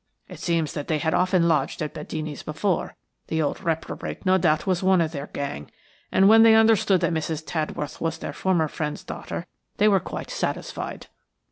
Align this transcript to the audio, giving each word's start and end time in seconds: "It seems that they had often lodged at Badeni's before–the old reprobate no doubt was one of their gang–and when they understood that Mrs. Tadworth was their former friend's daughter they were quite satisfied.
"It 0.27 0.39
seems 0.39 0.73
that 0.73 0.87
they 0.87 0.97
had 0.97 1.13
often 1.13 1.47
lodged 1.47 1.79
at 1.79 1.93
Badeni's 1.93 2.41
before–the 2.41 3.39
old 3.39 3.61
reprobate 3.61 4.25
no 4.25 4.39
doubt 4.39 4.65
was 4.65 4.81
one 4.81 4.99
of 4.99 5.11
their 5.11 5.27
gang–and 5.27 6.27
when 6.27 6.41
they 6.41 6.55
understood 6.55 7.01
that 7.01 7.13
Mrs. 7.13 7.43
Tadworth 7.45 8.01
was 8.01 8.17
their 8.17 8.33
former 8.33 8.67
friend's 8.67 9.03
daughter 9.03 9.45
they 9.77 9.87
were 9.87 9.99
quite 9.99 10.31
satisfied. 10.31 11.05